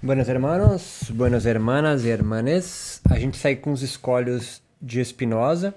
[0.00, 3.00] Buenos hermanos, buenas hermanas e hermanes.
[3.10, 5.74] A gente segue com os escolhos de Espinosa.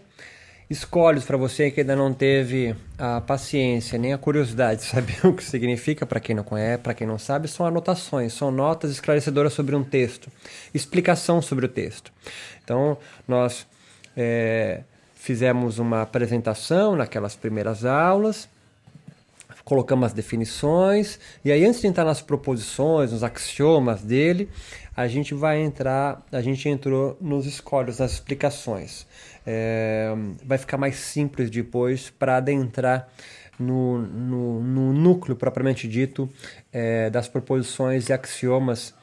[0.69, 5.33] Escolhos para você que ainda não teve a paciência nem a curiosidade de saber o
[5.33, 9.53] que significa, para quem não conhece, para quem não sabe, são anotações, são notas esclarecedoras
[9.53, 10.29] sobre um texto,
[10.71, 12.13] explicação sobre o texto.
[12.63, 13.65] Então, nós
[14.15, 14.83] é,
[15.15, 18.47] fizemos uma apresentação naquelas primeiras aulas
[19.71, 24.49] colocamos as definições, e aí antes de entrar nas proposições, nos axiomas dele,
[24.93, 29.07] a gente vai entrar, a gente entrou nos escolhos, nas explicações.
[29.47, 33.07] É, vai ficar mais simples depois para adentrar
[33.57, 36.29] no, no, no, núcleo propriamente dito
[36.73, 38.93] é, das proposições e axiomas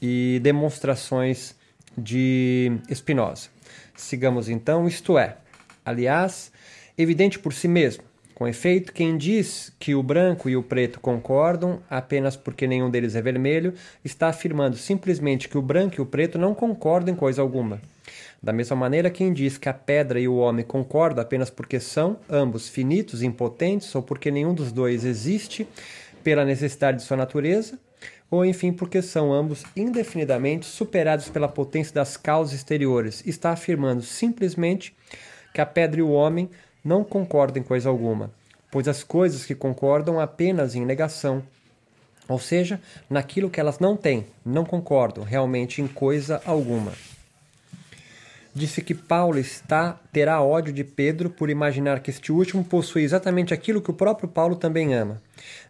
[0.00, 1.56] e demonstrações
[1.98, 3.48] de Spinoza.
[3.96, 5.36] Sigamos então, isto é,
[5.84, 6.52] aliás,
[6.96, 11.80] evidente por si mesmo com efeito, quem diz que o branco e o preto concordam
[11.88, 13.74] apenas porque nenhum deles é vermelho,
[14.04, 17.80] está afirmando simplesmente que o branco e o preto não concordam em coisa alguma.
[18.42, 22.18] Da mesma maneira, quem diz que a pedra e o homem concordam apenas porque são,
[22.28, 25.66] ambos, finitos impotentes, ou porque nenhum dos dois existe
[26.24, 27.78] pela necessidade de sua natureza,
[28.30, 34.96] ou enfim porque são ambos indefinidamente superados pela potência das causas exteriores, está afirmando simplesmente
[35.52, 36.48] que a pedra e o homem
[36.84, 38.30] não concordam em coisa alguma,
[38.70, 41.42] pois as coisas que concordam apenas em negação,
[42.28, 42.80] ou seja,
[43.10, 46.92] naquilo que elas não têm, não concordam realmente em coisa alguma.
[48.54, 53.54] Disse que Paulo está terá ódio de Pedro por imaginar que este último possui exatamente
[53.54, 55.22] aquilo que o próprio Paulo também ama.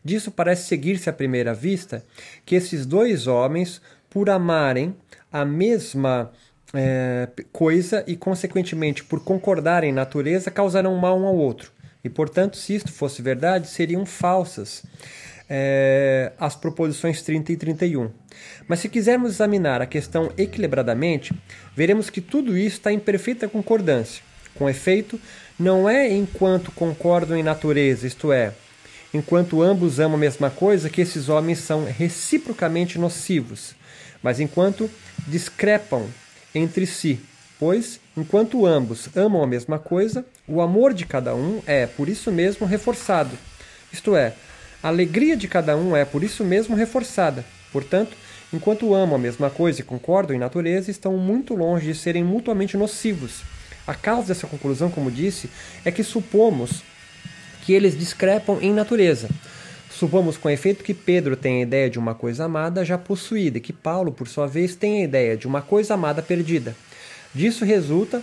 [0.04, 2.04] Disso parece seguir-se à primeira vista
[2.44, 4.96] que esses dois homens, por amarem
[5.32, 6.32] a mesma
[6.74, 11.70] é, coisa e, consequentemente, por concordar em natureza, causarão mal um ao outro.
[12.04, 14.82] E, portanto, se isto fosse verdade, seriam falsas
[15.48, 18.10] é, as proposições 30 e 31.
[18.66, 21.34] Mas se quisermos examinar a questão equilibradamente,
[21.76, 24.22] veremos que tudo isso está em perfeita concordância.
[24.54, 25.20] Com efeito,
[25.58, 28.52] não é enquanto concordam em natureza, isto é,
[29.12, 33.74] enquanto ambos amam a mesma coisa, que esses homens são reciprocamente nocivos,
[34.22, 34.90] mas enquanto
[35.26, 36.06] discrepam
[36.54, 37.20] entre si,
[37.58, 42.30] pois, enquanto ambos amam a mesma coisa, o amor de cada um é, por isso
[42.30, 43.36] mesmo, reforçado.
[43.92, 44.34] Isto é,
[44.82, 47.44] a alegria de cada um é, por isso mesmo, reforçada.
[47.72, 48.16] Portanto,
[48.52, 52.76] enquanto amam a mesma coisa e concordam em natureza, estão muito longe de serem mutuamente
[52.76, 53.42] nocivos.
[53.86, 55.48] A causa dessa conclusão, como disse,
[55.84, 56.82] é que supomos
[57.64, 59.28] que eles discrepam em natureza.
[60.02, 63.60] Supomos com efeito que Pedro tem a ideia de uma coisa amada já possuída e
[63.60, 66.74] que Paulo, por sua vez, tem a ideia de uma coisa amada perdida.
[67.32, 68.20] Disso resulta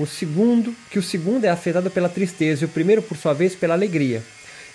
[0.00, 3.54] o segundo, que o segundo é afetado pela tristeza e o primeiro, por sua vez,
[3.54, 4.20] pela alegria.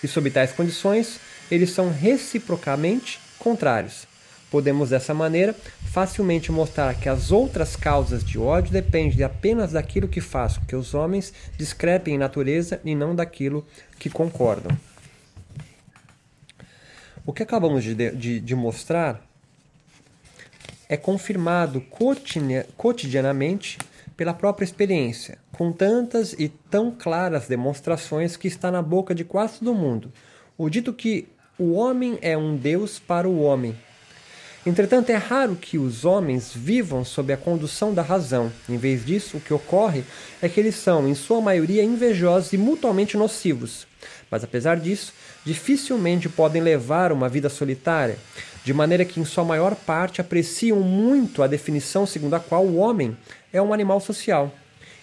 [0.01, 1.19] E sob tais condições,
[1.51, 4.07] eles são reciprocamente contrários.
[4.49, 5.53] Podemos dessa maneira
[5.91, 10.77] facilmente mostrar que as outras causas de ódio dependem apenas daquilo que faz com que
[10.77, 13.67] os homens discrepem em natureza e não daquilo
[13.99, 14.71] que concordam.
[17.27, 19.21] O que acabamos de, de, de mostrar
[20.87, 21.83] é confirmado
[22.77, 23.77] cotidianamente
[24.15, 29.59] pela própria experiência, com tantas e tão claras demonstrações que está na boca de quase
[29.59, 30.09] todo mundo.
[30.57, 31.27] O dito que
[31.59, 33.75] o homem é um Deus para o homem.
[34.65, 38.49] Entretanto, é raro que os homens vivam sob a condução da razão.
[38.69, 40.05] Em vez disso, o que ocorre
[40.41, 43.85] é que eles são, em sua maioria, invejosos e mutuamente nocivos.
[44.29, 45.13] Mas apesar disso,
[45.47, 48.17] dificilmente podem levar uma vida solitária,
[48.65, 52.75] de maneira que, em sua maior parte, apreciam muito a definição segundo a qual o
[52.75, 53.17] homem
[53.53, 54.53] é um animal social.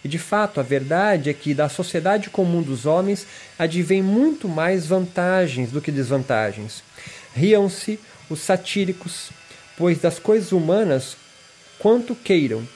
[0.05, 3.27] E de fato, a verdade é que da sociedade comum dos homens
[3.59, 6.85] advém muito mais vantagens do que desvantagens.
[7.35, 9.31] Riam-se os satíricos,
[9.79, 11.17] pois das coisas humanas,
[11.79, 12.69] quanto queiram,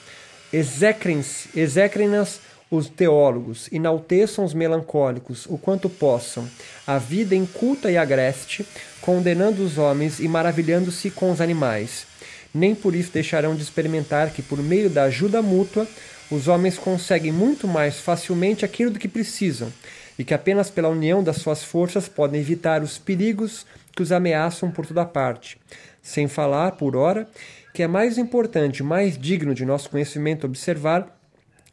[0.51, 2.41] execrem-nas
[2.71, 6.49] os teólogos enalteçam os melancólicos o quanto possam,
[6.87, 8.67] a vida inculta e agreste,
[9.01, 12.07] condenando os homens e maravilhando-se com os animais.
[12.53, 15.87] Nem por isso deixarão de experimentar que, por meio da ajuda mútua,
[16.31, 19.73] os homens conseguem muito mais facilmente aquilo do que precisam,
[20.19, 23.65] e que apenas pela união das suas forças podem evitar os perigos
[23.95, 25.59] que os ameaçam por toda parte.
[26.03, 27.27] Sem falar, por ora,
[27.73, 31.18] que é mais importante, mais digno de nosso conhecimento observar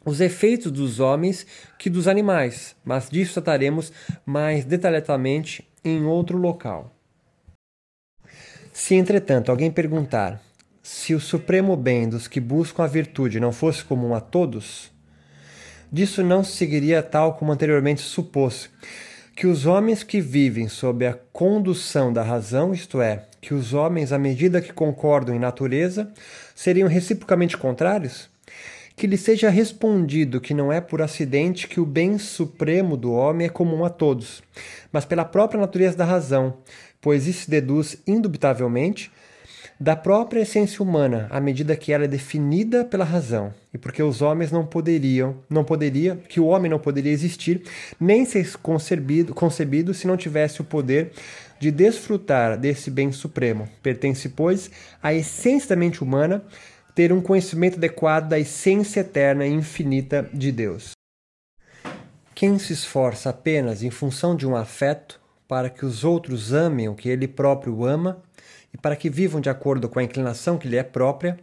[0.05, 1.45] os efeitos dos homens
[1.77, 3.91] que dos animais, mas disso trataremos
[4.25, 6.95] mais detalhadamente em outro local.
[8.71, 10.41] Se, entretanto, alguém perguntar
[10.83, 14.91] se o supremo bem dos que buscam a virtude não fosse comum a todos,
[15.91, 18.69] disso não se seguiria tal como anteriormente supôs,
[19.35, 24.11] que os homens que vivem sob a condução da razão, isto é, que os homens,
[24.11, 26.11] à medida que concordam em natureza,
[26.53, 28.29] seriam reciprocamente contrários?
[28.95, 33.47] Que lhe seja respondido que não é por acidente que o bem supremo do homem
[33.47, 34.41] é comum a todos,
[34.91, 36.57] mas pela própria natureza da razão,
[37.01, 39.11] pois isso se deduz indubitavelmente
[39.77, 44.21] da própria essência humana, à medida que ela é definida pela razão, e porque os
[44.21, 47.61] homens não poderiam, não poderia, que o homem não poderia existir,
[47.99, 51.11] nem ser concebido, concebido se não tivesse o poder
[51.59, 53.67] de desfrutar desse bem supremo.
[53.83, 54.71] Pertence, pois,
[55.03, 56.43] à essência da mente humana
[56.95, 60.91] ter um conhecimento adequado da essência eterna e infinita de Deus.
[62.33, 66.95] Quem se esforça apenas em função de um afeto para que os outros amem o
[66.95, 68.23] que ele próprio ama
[68.73, 71.37] e para que vivam de acordo com a inclinação que lhe é própria,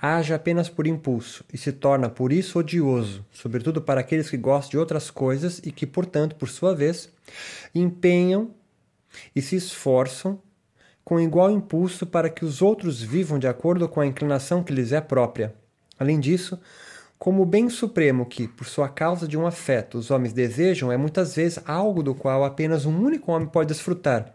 [0.00, 4.70] age apenas por impulso e se torna por isso odioso, sobretudo para aqueles que gostam
[4.70, 7.08] de outras coisas e que, portanto, por sua vez,
[7.74, 8.50] empenham
[9.34, 10.40] e se esforçam
[11.06, 14.90] com igual impulso para que os outros vivam de acordo com a inclinação que lhes
[14.90, 15.54] é própria.
[15.96, 16.58] Além disso,
[17.16, 20.96] como o bem supremo que, por sua causa de um afeto, os homens desejam é
[20.96, 24.34] muitas vezes algo do qual apenas um único homem pode desfrutar.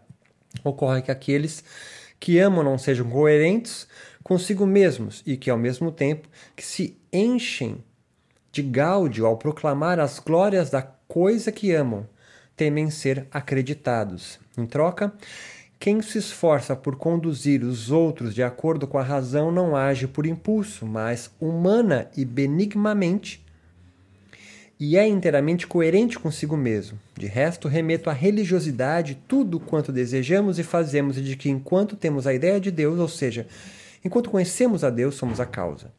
[0.64, 1.62] Ocorre que aqueles
[2.18, 3.86] que amam não sejam coerentes
[4.22, 6.26] consigo mesmos e que, ao mesmo tempo,
[6.56, 7.84] que se enchem
[8.50, 12.08] de gáudio ao proclamar as glórias da coisa que amam,
[12.56, 14.40] temem ser acreditados.
[14.56, 15.12] Em troca,
[15.82, 20.26] quem se esforça por conduzir os outros de acordo com a razão não age por
[20.26, 23.44] impulso, mas humana e benigmamente,
[24.78, 26.96] e é inteiramente coerente consigo mesmo.
[27.18, 32.28] De resto, remeto à religiosidade tudo quanto desejamos e fazemos, e de que enquanto temos
[32.28, 33.48] a ideia de Deus, ou seja,
[34.04, 35.90] enquanto conhecemos a Deus, somos a causa.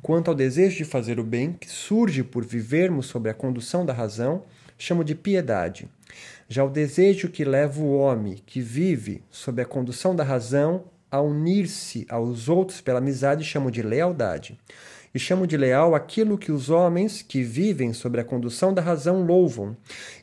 [0.00, 3.92] Quanto ao desejo de fazer o bem, que surge por vivermos sob a condução da
[3.92, 4.44] razão,
[4.82, 5.88] chamo de piedade.
[6.48, 11.20] Já o desejo que leva o homem que vive sob a condução da razão a
[11.20, 14.58] unir-se aos outros pela amizade chamo de lealdade.
[15.14, 19.24] E chamo de leal aquilo que os homens que vivem sob a condução da razão
[19.24, 19.76] louvam,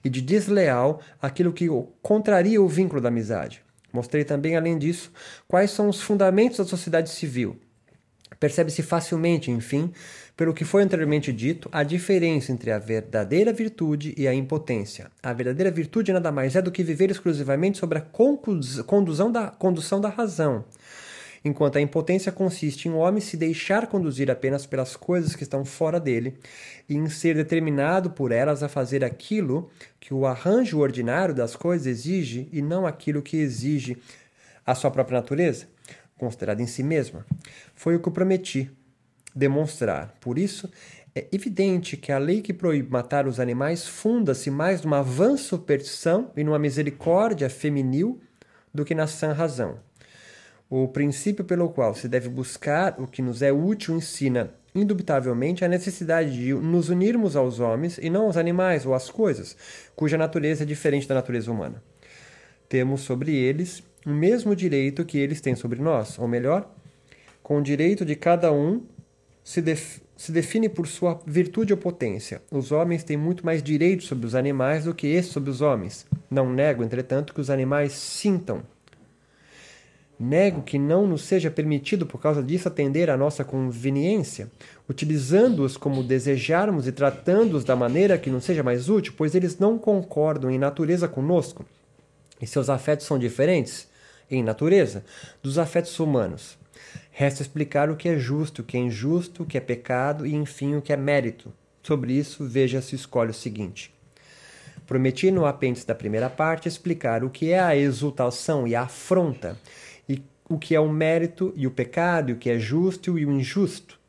[0.04, 1.68] e de desleal aquilo que
[2.02, 3.64] contraria o vínculo da amizade.
[3.94, 5.12] Mostrei também, além disso,
[5.48, 7.58] quais são os fundamentos da sociedade civil.
[8.40, 9.92] Percebe-se facilmente, enfim,
[10.40, 15.12] pelo que foi anteriormente dito, a diferença entre a verdadeira virtude e a impotência.
[15.22, 20.00] A verdadeira virtude nada mais é do que viver exclusivamente sobre a condução da, condução
[20.00, 20.64] da razão,
[21.44, 25.44] enquanto a impotência consiste em o um homem se deixar conduzir apenas pelas coisas que
[25.44, 26.38] estão fora dele
[26.88, 29.70] e em ser determinado por elas a fazer aquilo
[30.00, 33.98] que o arranjo ordinário das coisas exige e não aquilo que exige
[34.66, 35.68] a sua própria natureza,
[36.18, 37.26] considerada em si mesma.
[37.76, 38.72] Foi o que eu prometi
[39.36, 40.16] demonstrar.
[40.20, 40.70] Por isso,
[41.16, 46.32] é evidente que a lei que proíbe matar os animais funda-se mais numa vã superstição
[46.36, 48.22] e numa misericórdia feminil
[48.74, 49.80] do que na sã razão.
[50.70, 55.68] O princípio pelo qual se deve buscar o que nos é útil ensina, indubitavelmente, a
[55.68, 59.58] necessidade de nos unirmos aos homens e não aos animais ou às coisas,
[59.96, 61.82] cuja natureza é diferente da natureza humana.
[62.68, 66.72] Temos sobre eles o mesmo direito que eles têm sobre nós, ou melhor,
[67.42, 68.86] com o direito de cada um
[69.50, 72.40] se, def se define por sua virtude ou potência.
[72.52, 76.06] Os homens têm muito mais direitos sobre os animais do que esses sobre os homens.
[76.30, 78.62] Não nego, entretanto, que os animais sintam.
[80.20, 84.52] Nego que não nos seja permitido, por causa disso, atender à nossa conveniência,
[84.88, 89.80] utilizando-os como desejarmos e tratando-os da maneira que nos seja mais útil, pois eles não
[89.80, 91.66] concordam em natureza conosco
[92.40, 93.88] e seus afetos são diferentes,
[94.30, 95.04] em natureza,
[95.42, 96.56] dos afetos humanos.
[97.20, 100.34] Resta explicar o que é justo, o que é injusto, o que é pecado e,
[100.34, 101.52] enfim, o que é mérito.
[101.84, 103.94] Sobre isso, veja se escolhe o seguinte.
[104.88, 109.58] Prometi no apêndice da primeira parte explicar o que é a exultação e a afronta,
[110.08, 113.26] e o que é o mérito e o pecado, e o que é justo e
[113.26, 114.00] o injusto.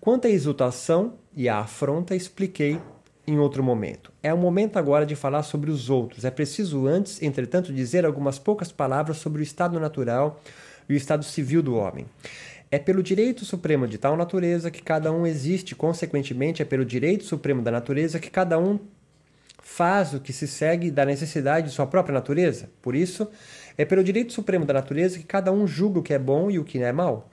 [0.00, 2.80] Quanto à exultação e à afronta, expliquei
[3.26, 4.12] em outro momento.
[4.22, 6.24] É o momento agora de falar sobre os outros.
[6.24, 10.40] É preciso antes, entretanto, dizer algumas poucas palavras sobre o estado natural
[10.88, 12.06] e o estado civil do homem.
[12.70, 17.24] É pelo direito supremo de tal natureza que cada um existe, consequentemente, é pelo direito
[17.24, 18.78] supremo da natureza que cada um
[19.62, 22.68] faz o que se segue da necessidade de sua própria natureza.
[22.82, 23.30] Por isso,
[23.76, 26.58] é pelo direito supremo da natureza que cada um julga o que é bom e
[26.58, 27.28] o que é mal,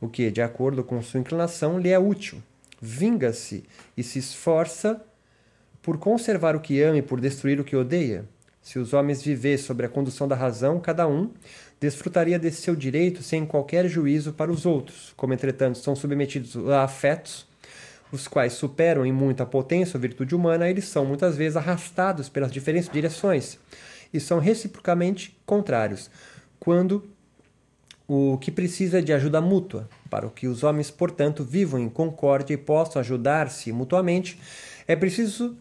[0.00, 2.42] o que, de acordo com sua inclinação, lhe é útil.
[2.80, 3.64] Vinga-se
[3.96, 5.00] e se esforça
[5.82, 8.24] por conservar o que ama e por destruir o que odeia.
[8.64, 11.30] Se os homens vivessem sobre a condução da razão, cada um
[11.78, 16.82] desfrutaria desse seu direito sem qualquer juízo para os outros, como entretanto são submetidos a
[16.82, 17.46] afetos,
[18.10, 22.30] os quais superam em muito a potência ou virtude humana, eles são muitas vezes arrastados
[22.30, 23.58] pelas diferentes direções
[24.12, 26.10] e são reciprocamente contrários.
[26.58, 27.04] quando
[28.08, 32.58] o que precisa de ajuda mútua, para que os homens, portanto, vivam em concórdia e
[32.58, 34.38] possam ajudar-se mutuamente,
[34.86, 35.56] é preciso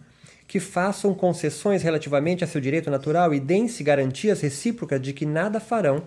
[0.48, 5.60] que façam concessões relativamente a seu direito natural e deem-se garantias recíprocas de que nada
[5.60, 6.06] farão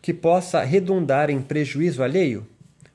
[0.00, 2.46] que possa redundar em prejuízo alheio.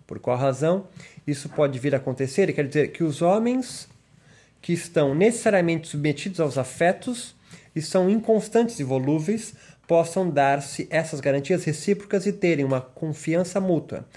[0.08, 0.88] Por qual razão
[1.26, 2.54] isso pode vir a acontecer?
[2.54, 3.88] Quer dizer que os homens
[4.62, 7.36] que estão necessariamente submetidos aos afetos
[7.76, 9.54] e são inconstantes e volúveis
[9.88, 14.08] possam dar-se essas garantias recíprocas e terem uma confiança mútua.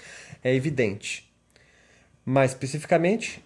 [0.43, 1.29] É evidente.
[2.25, 3.43] Mais especificamente,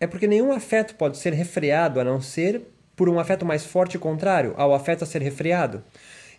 [0.00, 2.62] é porque nenhum afeto pode ser refreado a não ser
[2.96, 5.82] por um afeto mais forte e contrário ao afeto a ser refreado,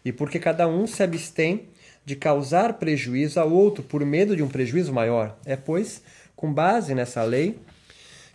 [0.04, 1.68] e porque cada um se abstém
[2.06, 5.36] de causar prejuízo ao outro por medo de um prejuízo maior.
[5.46, 6.04] É, pois,
[6.36, 7.60] com base nessa lei,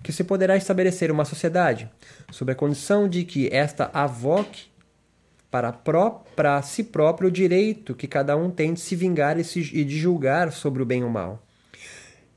[0.03, 1.89] que se poderá estabelecer uma sociedade,
[2.31, 4.65] sob a condição de que esta avoque
[5.51, 9.45] para, pró para si próprio o direito que cada um tem de se vingar e,
[9.45, 11.43] se, e de julgar sobre o bem ou o mal.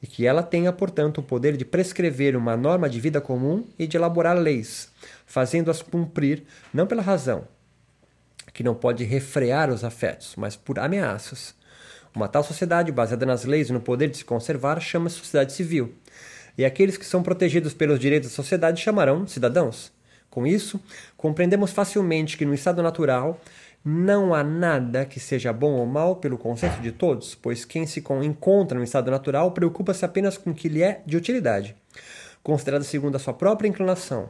[0.03, 3.88] E que ela tenha, portanto, o poder de prescrever uma norma de vida comum e
[3.88, 4.91] de elaborar leis,
[5.25, 6.43] fazendo-as cumprir
[6.74, 7.48] não pela razão,
[8.53, 11.55] que não pode refrear os afetos, mas por ameaças.
[12.13, 15.95] Uma tal sociedade, baseada nas leis e no poder de se conservar, chama-se sociedade civil.
[16.57, 19.89] E aqueles que são protegidos pelos direitos da sociedade chamarão cidadãos.
[20.29, 20.79] Com isso,
[21.15, 23.39] compreendemos facilmente que no estado natural
[23.84, 28.04] não há nada que seja bom ou mal pelo consenso de todos, pois quem se
[28.24, 31.75] encontra no estado natural preocupa-se apenas com o que lhe é de utilidade,
[32.42, 34.30] considerado segundo a sua própria inclinação,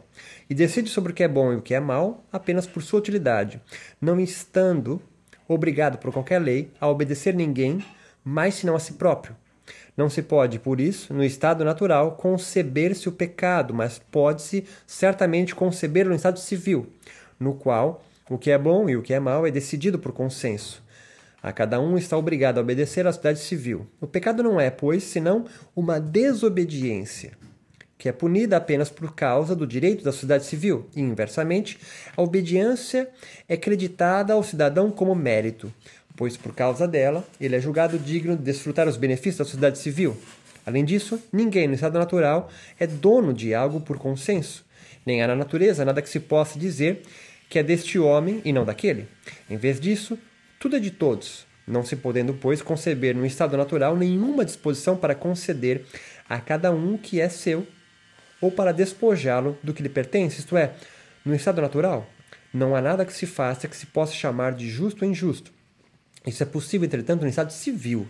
[0.49, 2.99] e decide sobre o que é bom e o que é mal apenas por sua
[2.99, 3.61] utilidade,
[4.01, 4.99] não estando
[5.47, 7.85] obrigado por qualquer lei a obedecer ninguém,
[8.23, 9.35] mais senão a si próprio.
[9.95, 16.09] Não se pode, por isso, no estado natural, conceber-se o pecado, mas pode-se certamente concebê-lo
[16.09, 16.87] no estado civil,
[17.39, 20.83] no qual o que é bom e o que é mal é decidido por consenso.
[21.41, 23.85] A cada um está obrigado a obedecer à sociedade civil.
[23.99, 27.33] O pecado não é, pois, senão uma desobediência,
[27.97, 31.77] que é punida apenas por causa do direito da sociedade civil, e, inversamente,
[32.15, 33.09] a obediência
[33.47, 35.73] é creditada ao cidadão como mérito,
[36.15, 40.15] pois por causa dela ele é julgado digno de desfrutar os benefícios da sociedade civil.
[40.65, 42.49] Além disso, ninguém no estado natural
[42.79, 44.65] é dono de algo por consenso,
[45.05, 47.03] nem há na natureza nada que se possa dizer
[47.53, 49.07] que é deste homem e não daquele.
[49.47, 50.17] Em vez disso,
[50.59, 55.13] tudo é de todos, não se podendo, pois, conceber no estado natural nenhuma disposição para
[55.13, 55.85] conceder
[56.27, 57.67] a cada um que é seu
[58.41, 60.73] ou para despojá-lo do que lhe pertence, isto é,
[61.23, 62.09] no estado natural,
[62.51, 65.53] não há nada que se faça que se possa chamar de justo ou injusto
[66.25, 68.07] isso é possível, entretanto, no estado civil,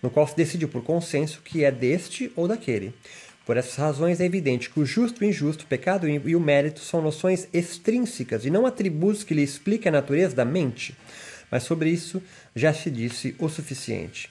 [0.00, 2.94] no qual se decide por consenso que é deste ou daquele.
[3.48, 6.40] Por essas razões, é evidente que o justo e o injusto, o pecado e o
[6.40, 10.94] mérito são noções extrínsecas e não atributos que lhe expliquem a natureza da mente.
[11.50, 12.22] Mas sobre isso
[12.54, 14.28] já se disse o suficiente.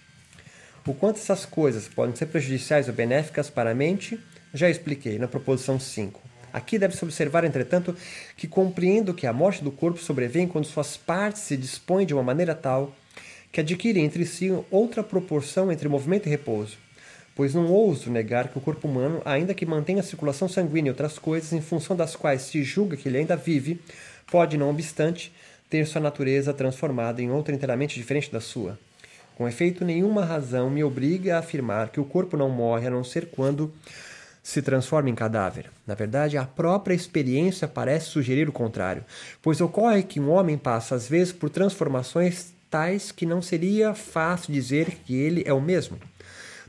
[0.85, 4.19] O quanto essas coisas podem ser prejudiciais ou benéficas para a mente,
[4.53, 6.21] já expliquei na proposição 5.
[6.53, 7.95] Aqui deve-se observar, entretanto,
[8.37, 12.21] que compreendo que a morte do corpo sobrevém quando suas partes se dispõem de uma
[12.21, 12.95] maneira tal
[13.51, 16.77] que adquirem entre si outra proporção entre movimento e repouso,
[17.37, 20.91] pois não ouso negar que o corpo humano, ainda que mantenha a circulação sanguínea e
[20.91, 23.79] outras coisas em função das quais se julga que ele ainda vive,
[24.31, 25.31] pode, não obstante,
[25.69, 28.79] ter sua natureza transformada em outra inteiramente diferente da sua.
[29.35, 33.03] Com efeito, nenhuma razão me obriga a afirmar que o corpo não morre a não
[33.03, 33.71] ser quando
[34.41, 35.69] se transforma em cadáver.
[35.85, 39.05] Na verdade, a própria experiência parece sugerir o contrário,
[39.43, 44.51] pois ocorre que um homem passa às vezes por transformações tais que não seria fácil
[44.51, 45.99] dizer que ele é o mesmo.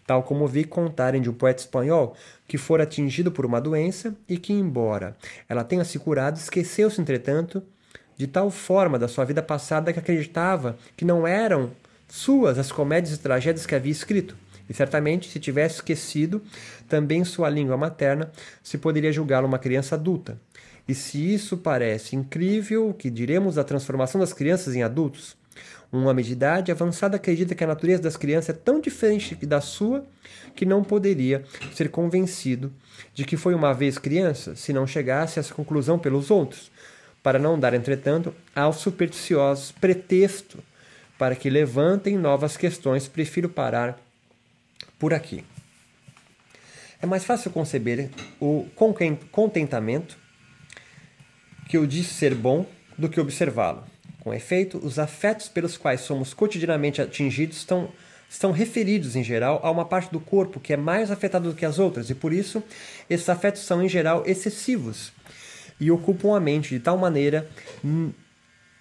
[0.08, 4.38] Tal como vi contarem de um poeta espanhol que fora atingido por uma doença e
[4.38, 5.14] que, embora
[5.46, 7.62] ela tenha se curado, esqueceu-se, entretanto,
[8.16, 11.72] de tal forma da sua vida passada que acreditava que não eram
[12.08, 14.34] suas as comédias e tragédias que havia escrito.
[14.66, 16.40] E certamente, se tivesse esquecido
[16.88, 20.40] também sua língua materna, se poderia julgá-lo uma criança adulta.
[20.88, 25.36] E se isso parece incrível, o que diremos da transformação das crianças em adultos?
[25.92, 29.60] Um homem de idade avançada acredita que a natureza das crianças é tão diferente da
[29.60, 30.04] sua
[30.54, 32.72] que não poderia ser convencido
[33.14, 36.70] de que foi uma vez criança se não chegasse a essa conclusão pelos outros,
[37.22, 40.58] para não dar, entretanto, aos supersticiosos pretexto
[41.18, 43.98] para que levantem novas questões, prefiro parar
[44.98, 45.44] por aqui.
[47.00, 48.10] É mais fácil conceber
[48.40, 48.66] o
[49.30, 50.16] contentamento
[51.68, 53.84] que eu disse ser bom do que observá-lo.
[54.28, 57.88] Com efeito, os afetos pelos quais somos cotidianamente atingidos estão,
[58.28, 61.64] estão referidos, em geral, a uma parte do corpo que é mais afetada do que
[61.64, 62.62] as outras, e por isso
[63.08, 65.12] esses afetos são, em geral, excessivos
[65.80, 67.48] e ocupam a mente de tal maneira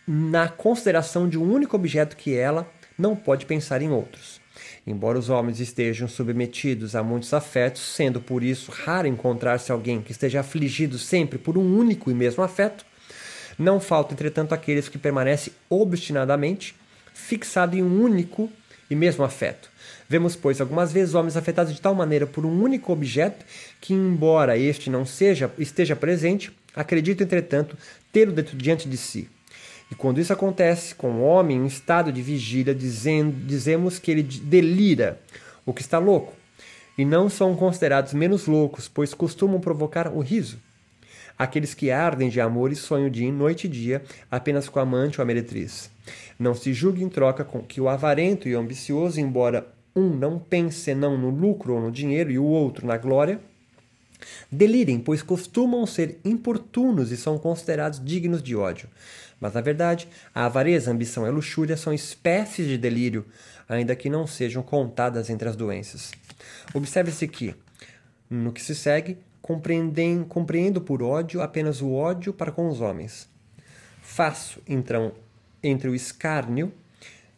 [0.06, 4.42] na consideração de um único objeto que ela não pode pensar em outros.
[4.86, 10.12] Embora os homens estejam submetidos a muitos afetos, sendo por isso raro encontrar-se alguém que
[10.12, 12.86] esteja afligido sempre por um único e mesmo afeto,
[13.58, 16.76] não faltam, entretanto, aqueles que permanecem obstinadamente
[17.14, 18.52] fixados em um único
[18.90, 19.70] e mesmo afeto.
[20.08, 23.46] Vemos, pois, algumas vezes homens afetados de tal maneira por um único objeto
[23.82, 27.78] que, embora este não seja esteja presente, acreditam, entretanto,
[28.12, 29.30] tê-lo diante de si.
[29.92, 34.24] E quando isso acontece com o homem em estado de vigília, dizendo, dizemos que ele
[34.24, 35.20] delira,
[35.66, 36.34] o que está louco,
[36.98, 40.60] e não são considerados menos loucos, pois costumam provocar o riso.
[41.38, 45.20] Aqueles que ardem de amor e sonham dia noite e dia apenas com a amante
[45.20, 45.92] ou a meretriz.
[46.40, 50.38] Não se julgue em troca com que o avarento e o ambicioso, embora um não
[50.38, 53.40] pense senão no lucro ou no dinheiro e o outro na glória,
[54.52, 58.90] delirem, pois costumam ser importunos e são considerados dignos de ódio.
[59.40, 63.26] Mas, na verdade, a avareza, a ambição e a luxúria são espécies de delírio,
[63.70, 66.12] ainda que não sejam contadas entre as doenças.
[66.74, 67.54] Observe-se que,
[68.30, 69.18] no que se segue,
[70.28, 73.30] compreendo por ódio apenas o ódio para com os homens.
[74.02, 75.14] Faço, então,
[75.64, 76.74] entre o escárnio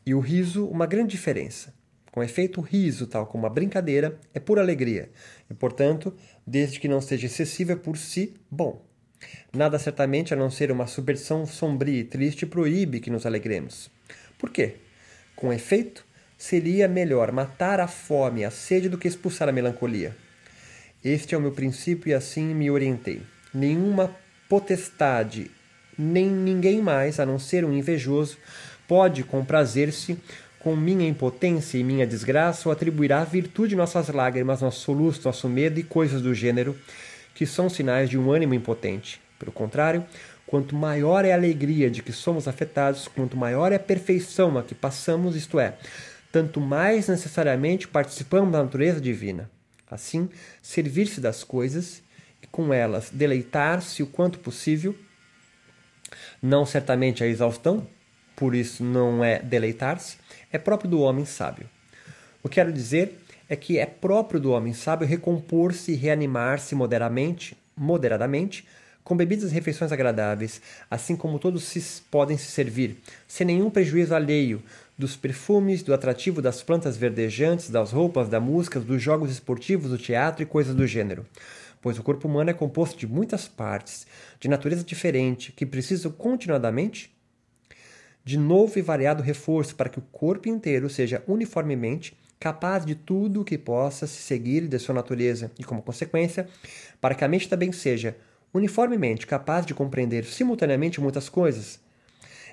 [0.05, 1.73] e o riso uma grande diferença.
[2.11, 5.11] Com efeito, o riso, tal como a brincadeira, é pura alegria,
[5.49, 6.11] e, portanto,
[6.45, 8.83] desde que não seja excessiva, é por si bom.
[9.53, 13.91] Nada certamente a não ser uma subversão sombria e triste proíbe que nos alegremos.
[14.39, 14.77] Por quê?
[15.35, 16.03] Com efeito,
[16.37, 20.15] seria melhor matar a fome e a sede do que expulsar a melancolia.
[21.03, 23.21] Este é o meu princípio e assim me orientei.
[23.53, 24.13] Nenhuma
[24.49, 25.49] potestade,
[25.97, 28.37] nem ninguém mais, a não ser um invejoso,
[28.85, 30.17] pode comprazer-se
[30.59, 35.79] com minha impotência e minha desgraça ou atribuirá virtude nossas lágrimas, nosso soluço, nosso medo
[35.79, 36.77] e coisas do gênero,
[37.33, 39.21] que são sinais de um ânimo impotente.
[39.39, 40.05] Pelo contrário,
[40.45, 44.63] quanto maior é a alegria de que somos afetados, quanto maior é a perfeição a
[44.63, 45.77] que passamos, isto é,
[46.29, 49.49] tanto mais necessariamente participamos da natureza divina.
[49.89, 50.29] Assim,
[50.61, 52.01] servir-se das coisas
[52.41, 54.95] e com elas deleitar-se o quanto possível,
[56.41, 57.87] não certamente a exaustão,
[58.35, 60.17] por isso não é deleitar-se,
[60.51, 61.69] é próprio do homem sábio.
[62.41, 67.57] O que quero dizer é que é próprio do homem sábio recompor-se e reanimar-se moderadamente,
[67.75, 68.65] moderadamente,
[69.03, 74.13] com bebidas e refeições agradáveis, assim como todos se podem se servir, sem nenhum prejuízo
[74.13, 74.61] alheio
[74.99, 79.97] dos perfumes, do atrativo das plantas verdejantes, das roupas, da música, dos jogos esportivos, do
[79.97, 81.25] teatro e coisas do gênero.
[81.81, 84.05] Pois o corpo humano é composto de muitas partes,
[84.41, 87.15] de natureza diferente, que precisam continuadamente
[88.25, 93.39] de novo e variado reforço para que o corpo inteiro seja uniformemente capaz de tudo
[93.39, 96.45] o que possa se seguir de sua natureza e, como consequência,
[96.99, 98.17] para que a mente também seja
[98.53, 101.79] uniformemente capaz de compreender simultaneamente muitas coisas.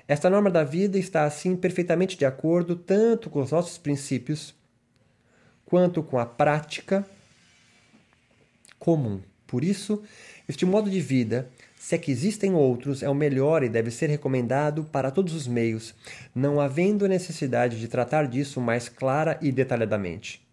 [0.07, 4.55] Esta norma da vida está assim perfeitamente de acordo tanto com os nossos princípios
[5.65, 7.05] quanto com a prática
[8.79, 9.21] comum.
[9.45, 10.01] Por isso,
[10.47, 14.09] este modo de vida se é que existem outros, é o melhor e deve ser
[14.09, 15.93] recomendado para todos os meios,
[16.33, 20.45] não havendo necessidade de tratar disso mais clara e detalhadamente.